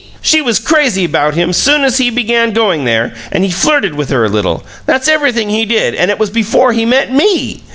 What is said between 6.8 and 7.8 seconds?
met ME!